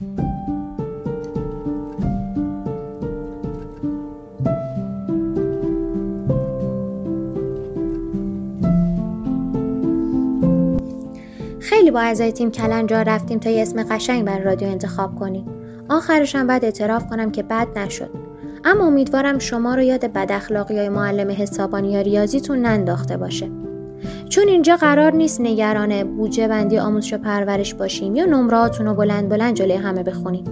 خیلی 0.00 0.08
با 11.90 12.00
اعضای 12.00 12.32
تیم 12.32 12.50
کلنجار 12.50 13.04
رفتیم 13.04 13.38
تا 13.38 13.50
یه 13.50 13.62
اسم 13.62 13.82
قشنگ 13.82 14.24
بر 14.24 14.38
رادیو 14.38 14.68
انتخاب 14.68 15.18
کنیم. 15.18 15.46
آخرش 15.88 16.36
هم 16.36 16.46
بعد 16.46 16.64
اعتراف 16.64 17.06
کنم 17.06 17.30
که 17.30 17.42
بد 17.42 17.78
نشد. 17.78 18.10
اما 18.64 18.86
امیدوارم 18.86 19.38
شما 19.38 19.74
رو 19.74 19.82
یاد 19.82 20.04
بد 20.04 20.32
اخلاقی 20.32 20.78
های 20.78 20.88
معلم 20.88 21.30
حسابانی 21.30 21.92
یا 21.92 22.00
ریاضیتون 22.00 22.58
ننداخته 22.58 23.16
باشه. 23.16 23.65
چون 24.28 24.48
اینجا 24.48 24.76
قرار 24.76 25.12
نیست 25.12 25.40
نگران 25.40 26.16
بودجه 26.16 26.48
بندی 26.48 26.78
آموزش 26.78 27.12
و 27.12 27.18
پرورش 27.18 27.74
باشیم 27.74 28.16
یا 28.16 28.24
نمراتون 28.24 28.86
رو 28.86 28.94
بلند 28.94 29.28
بلند 29.28 29.54
جلوی 29.54 29.76
همه 29.76 30.02
بخونیم. 30.02 30.44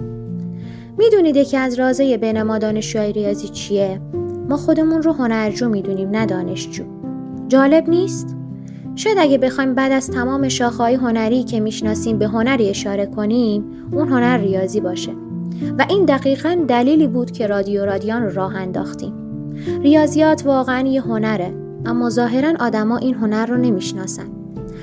می‌دونید 0.97 1.35
یکی 1.35 1.57
از 1.57 1.79
رازای 1.79 2.17
بین 2.17 2.43
ما 2.43 2.57
دانشجوهای 2.57 3.13
ریاضی 3.13 3.47
چیه؟ 3.47 4.01
ما 4.49 4.57
خودمون 4.57 5.01
رو 5.01 5.13
هنرجو 5.13 5.69
می‌دونیم 5.69 6.09
نه 6.09 6.25
دانشجو. 6.25 6.83
جالب 7.47 7.89
نیست؟ 7.89 8.35
شاید 8.95 9.17
اگه 9.19 9.37
بخوایم 9.37 9.75
بعد 9.75 9.91
از 9.91 10.11
تمام 10.11 10.47
شاخه‌های 10.47 10.93
هنری 10.93 11.43
که 11.43 11.59
می‌شناسیم 11.59 12.17
به 12.17 12.27
هنری 12.27 12.69
اشاره 12.69 13.05
کنیم 13.05 13.65
اون 13.91 14.07
هنر 14.07 14.37
ریاضی 14.37 14.79
باشه. 14.79 15.11
و 15.77 15.85
این 15.89 16.05
دقیقا 16.05 16.57
دلیلی 16.67 17.07
بود 17.07 17.31
که 17.31 17.47
رادیو 17.47 17.85
رادیان 17.85 18.23
رو 18.23 18.29
راه 18.29 18.55
انداختیم. 18.55 19.13
ریاضیات 19.81 20.45
واقعا 20.45 20.87
یه 20.87 21.01
هنره. 21.01 21.64
اما 21.85 22.09
ظاهرا 22.09 22.53
آدما 22.59 22.97
این 22.97 23.15
هنر 23.15 23.45
رو 23.45 23.57
نمی‌شناسن 23.57 24.25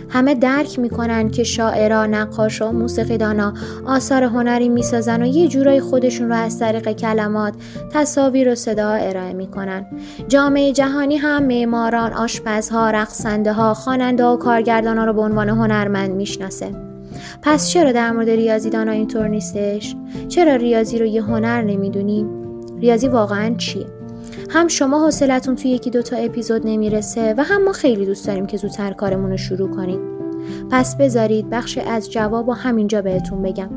همه 0.09 0.35
درک 0.35 0.79
می‌کنن 0.79 1.31
که 1.31 1.45
شاعرا، 1.45 2.07
نقاشا، 2.07 2.73
موسیقیدانا 2.73 3.55
آثار 3.87 4.23
هنری 4.23 4.69
می‌سازن 4.69 5.23
و 5.23 5.27
یه 5.27 5.49
جورای 5.49 5.81
خودشون 5.81 6.29
رو 6.29 6.35
از 6.35 6.59
طریق 6.59 6.93
کلمات، 6.93 7.55
تصاویر 7.91 8.53
و 8.53 8.55
صدا 8.55 8.91
ارائه 8.91 9.33
می‌کنن. 9.33 9.87
جامعه 10.29 10.73
جهانی 10.73 11.17
هم 11.17 11.43
معماران، 11.43 12.13
آشپزها، 12.13 12.91
رقصنده 12.91 13.53
ها، 13.53 13.75
خواننده 13.75 14.25
و 14.25 14.37
کارگردانا 14.37 15.05
رو 15.05 15.13
به 15.13 15.21
عنوان 15.21 15.49
هنرمند 15.49 16.11
می‌شناسه. 16.11 16.71
پس 17.43 17.69
چرا 17.69 17.93
در 17.93 18.13
مورد 18.13 18.31
ریاضیدانا 18.31 18.93
اینطور 18.93 19.29
نیستش؟ 19.29 19.97
چرا 20.29 20.57
ریاضی 20.57 20.99
رو 20.99 21.07
یه 21.07 21.23
هنر 21.23 21.63
نمی‌دونیم؟ 21.63 22.27
ریاضی 22.81 23.09
واقعا 23.09 23.55
چیه؟ 23.55 23.87
هم 24.53 24.69
شما 24.69 25.05
حوصلتون 25.05 25.57
توی 25.57 25.71
یکی 25.71 25.91
دوتا 25.91 26.17
اپیزود 26.17 26.63
نمی‌رسه 26.65 27.35
و 27.39 27.43
هم 27.43 27.65
ما 27.65 27.73
خیلی 27.73 28.07
دوست 28.07 28.27
داریم 28.27 28.47
که 28.47 28.57
زودتر 28.57 28.93
کارمون 28.93 29.31
رو 29.31 29.37
شروع 29.37 29.71
کنیم. 29.71 30.01
پس 30.71 30.97
بذارید 30.97 31.51
بخش 31.51 31.79
از 31.79 32.11
جواب 32.11 32.49
و 32.49 32.53
همینجا 32.53 33.03
بهتون 33.03 33.43
بگم. 33.43 33.71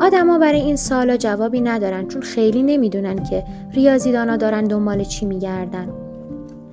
آدما 0.00 0.38
برای 0.38 0.60
این 0.60 0.76
سالا 0.76 1.16
جوابی 1.16 1.60
ندارن 1.60 2.08
چون 2.08 2.22
خیلی 2.22 2.62
نمی‌دونن 2.62 3.24
که 3.24 3.44
ریاضیدانا 3.72 4.36
دارن 4.36 4.64
دنبال 4.64 5.04
چی 5.04 5.26
میگردن. 5.26 5.88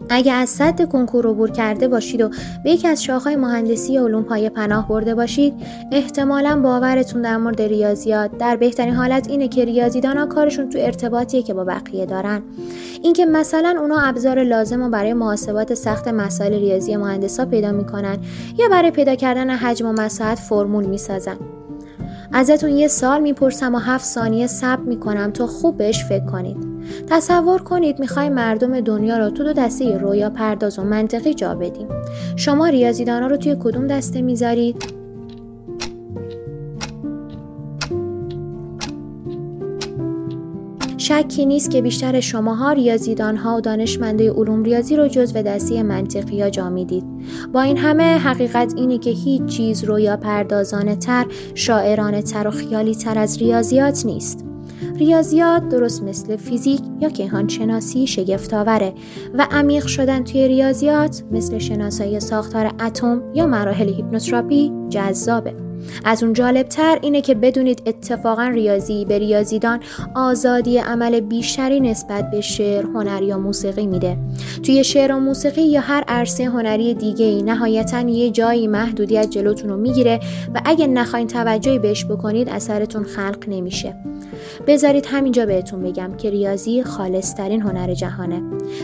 اگه 0.09 0.33
از 0.33 0.49
صد 0.49 0.89
کنکور 0.89 1.27
عبور 1.27 1.51
کرده 1.51 1.87
باشید 1.87 2.21
و 2.21 2.29
به 2.63 2.71
یکی 2.71 2.87
از 2.87 3.03
شاخهای 3.03 3.35
مهندسی 3.35 3.97
علوم 3.97 4.23
پای 4.23 4.49
پناه 4.49 4.87
برده 4.87 5.15
باشید 5.15 5.53
احتمالا 5.91 6.61
باورتون 6.61 7.21
در 7.21 7.37
مورد 7.37 7.61
ریاضیات. 7.61 8.37
در 8.37 8.55
بهترین 8.55 8.93
حالت 8.93 9.29
اینه 9.29 9.47
که 9.47 9.65
ریاضیدانا 9.65 10.25
کارشون 10.25 10.69
تو 10.69 10.79
ارتباطیه 10.81 11.43
که 11.43 11.53
با 11.53 11.63
بقیه 11.63 12.05
دارن. 12.05 12.41
اینکه 13.03 13.25
مثلا 13.25 13.75
اونا 13.81 14.01
ابزار 14.01 14.43
لازم 14.43 14.83
و 14.83 14.89
برای 14.89 15.13
محاسبات 15.13 15.73
سخت 15.73 16.07
مسائل 16.07 16.53
ریاضی 16.53 16.95
مهندسا 16.95 17.45
پیدا 17.45 17.71
می‌کنن 17.71 18.17
یا 18.59 18.69
برای 18.69 18.91
پیدا 18.91 19.15
کردن 19.15 19.49
حجم 19.49 19.87
و 19.87 19.91
مساحت 19.91 20.39
فرمول 20.39 20.85
می‌سازن. 20.85 21.37
ازتون 22.33 22.69
یه 22.69 22.87
سال 22.87 23.21
می‌پرسم 23.21 23.75
و 23.75 23.77
هفت 23.77 24.05
ثانیه 24.05 24.47
صبر 24.47 24.83
می‌کنم 24.83 25.31
تا 25.31 25.47
خوب 25.47 25.77
بهش 25.77 26.05
فکر 26.05 26.25
کنید. 26.25 26.72
تصور 27.07 27.61
کنید 27.61 27.99
می‌خوای 27.99 28.29
مردم 28.29 28.81
دنیا 28.81 29.17
رو 29.17 29.29
تو 29.29 29.43
دو 29.43 29.53
دسته 29.53 29.97
رویا 29.97 30.29
پرداز 30.29 30.79
و 30.79 30.83
منطقی 30.83 31.33
جا 31.33 31.55
بدیم. 31.55 31.87
شما 32.35 32.67
ریاضیدانا 32.67 33.27
رو 33.27 33.37
توی 33.37 33.55
کدوم 33.59 33.87
دسته 33.87 34.21
می‌ذارید؟ 34.21 35.03
شکی 40.97 41.45
نیست 41.45 41.71
که 41.71 41.81
بیشتر 41.81 42.19
شماها 42.19 42.71
ریاضیدانها 42.71 43.57
و 43.57 43.61
دانشمنده 43.61 44.31
علوم 44.31 44.63
ریاضی 44.63 44.95
رو 44.95 45.07
جزو 45.07 45.41
دستی 45.41 45.83
منطقی 45.83 46.41
ها 46.41 46.49
جا 46.49 46.69
می‌دید. 46.69 47.03
با 47.53 47.61
این 47.61 47.77
همه 47.77 48.03
حقیقت 48.03 48.73
اینه 48.77 48.97
که 48.97 49.09
هیچ 49.09 49.45
چیز 49.45 49.83
رویا 49.83 50.17
پردازانه 50.17 50.95
تر 50.95 51.25
شاعرانه 51.55 52.21
تر 52.21 52.47
و 52.47 52.51
خیالی 52.51 52.95
تر 52.95 53.19
از 53.19 53.37
ریاضیات 53.37 54.05
نیست. 54.05 54.45
ریاضیات 54.95 55.69
درست 55.69 56.03
مثل 56.03 56.35
فیزیک 56.35 56.81
یا 56.99 57.09
کیهانشناسی 57.09 58.07
شگفتآوره 58.07 58.93
و 59.33 59.47
عمیق 59.51 59.85
شدن 59.85 60.23
توی 60.23 60.47
ریاضیات 60.47 61.23
مثل 61.31 61.57
شناسایی 61.57 62.19
ساختار 62.19 62.65
اتم 62.65 63.21
یا 63.33 63.47
مراحل 63.47 63.89
هیپنوتراپی 63.89 64.71
جذابه. 64.89 65.72
از 66.05 66.23
اون 66.23 66.33
جالبتر 66.33 66.99
اینه 67.01 67.21
که 67.21 67.35
بدونید 67.35 67.81
اتفاقا 67.85 68.47
ریاضی 68.47 69.05
به 69.05 69.19
ریاضیدان 69.19 69.79
آزادی 70.15 70.77
عمل 70.77 71.19
بیشتری 71.19 71.79
نسبت 71.79 72.31
به 72.31 72.41
شعر، 72.41 72.85
هنر 72.85 73.21
یا 73.21 73.37
موسیقی 73.37 73.87
میده. 73.87 74.17
توی 74.63 74.83
شعر 74.83 75.11
و 75.11 75.19
موسیقی 75.19 75.61
یا 75.61 75.81
هر 75.81 76.03
عرصه 76.07 76.45
هنری 76.45 76.93
دیگه 76.93 77.25
ای 77.25 77.43
نهایتا 77.43 78.01
یه 78.01 78.29
جایی 78.29 78.67
محدودیت 78.67 79.29
جلوتون 79.29 79.69
رو 79.69 79.77
می‌گیره 79.77 80.19
و 80.55 80.61
اگه 80.65 80.87
نخواین 80.87 81.27
توجهی 81.27 81.79
بهش 81.79 82.05
بکنید 82.05 82.49
اثرتون 82.49 83.03
خلق 83.03 83.43
نمیشه. 83.47 83.95
بذارید 84.67 85.05
همینجا 85.05 85.45
بهتون 85.45 85.83
بگم 85.83 86.11
که 86.17 86.29
ریاضی 86.29 86.83
خالصترین 86.83 87.61
هنر 87.61 87.93
جهانه 87.93 88.41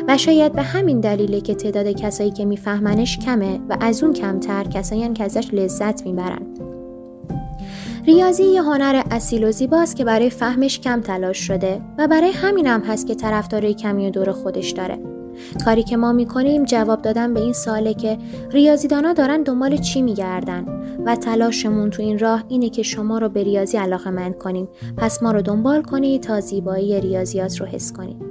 و 0.08 0.18
شاید 0.18 0.54
به 0.54 0.62
همین 0.62 1.00
دلیله 1.00 1.42
که 1.42 1.56
تعداد 1.56 1.88
کسایی 1.88 2.32
که 2.32 2.46
میفهمنش 2.46 3.18
کمه 3.18 3.60
و 3.70 3.78
از 3.82 4.04
اون 4.04 4.14
کمتر 4.14 4.64
کسایی 4.64 5.14
که 5.14 5.24
ازش 5.24 5.48
لذت 5.54 6.06
می‌برن 6.06 6.42
ریاضی 8.10 8.44
یه 8.44 8.62
هنر 8.62 9.04
اصیل 9.12 9.44
و 9.44 9.52
زیباست 9.52 9.96
که 9.96 10.06
برای 10.06 10.30
فهمش 10.30 10.80
کم 10.80 11.02
تلاش 11.02 11.38
شده 11.38 11.82
و 11.98 12.08
برای 12.08 12.32
همینم 12.32 12.84
هم 12.84 12.92
هست 12.92 13.08
که 13.08 13.16
طرفدارای 13.16 13.74
کمی 13.74 14.08
و 14.08 14.10
دور 14.10 14.32
خودش 14.32 14.72
داره. 14.72 15.00
کاری 15.66 15.84
که 15.84 15.98
ما 15.98 16.12
می‌کنیم 16.12 16.66
جواب 16.66 17.02
دادن 17.02 17.34
به 17.34 17.40
این 17.40 17.54
ساله 17.54 17.94
که 17.94 18.18
ریاضیدانا 18.52 19.14
دارن 19.14 19.44
دنبال 19.44 19.78
چی 19.78 20.02
میگردن 20.02 20.66
و 21.06 21.16
تلاشمون 21.16 21.90
تو 21.90 22.02
این 22.02 22.20
راه 22.20 22.44
اینه 22.48 22.70
که 22.70 22.84
شما 22.84 23.18
رو 23.18 23.30
به 23.30 23.44
ریاضی 23.44 23.78
علاقه 23.78 24.10
مند 24.10 24.38
کنیم. 24.38 24.68
پس 24.98 25.24
ما 25.24 25.32
رو 25.32 25.42
دنبال 25.42 25.82
کنید 25.82 26.24
تا 26.24 26.40
زیبایی 26.40 27.02
ریاضیات 27.02 27.62
رو 27.62 27.66
حس 27.66 27.94
کنید 27.94 28.29